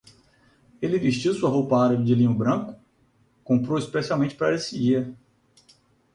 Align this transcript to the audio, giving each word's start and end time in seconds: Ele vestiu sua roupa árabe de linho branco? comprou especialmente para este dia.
Ele 0.81 0.97
vestiu 0.97 1.31
sua 1.31 1.51
roupa 1.51 1.77
árabe 1.77 2.03
de 2.03 2.15
linho 2.15 2.33
branco? 2.33 2.73
comprou 3.43 3.77
especialmente 3.77 4.33
para 4.33 4.55
este 4.55 4.75
dia. 4.75 5.13